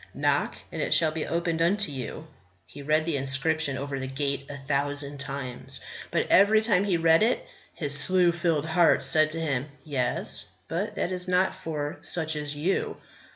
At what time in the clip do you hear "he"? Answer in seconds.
2.65-2.81, 6.85-6.97